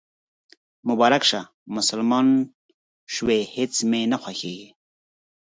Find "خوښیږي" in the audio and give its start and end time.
4.21-4.69